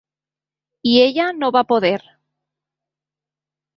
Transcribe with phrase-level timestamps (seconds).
[0.93, 2.01] I ella no va poder.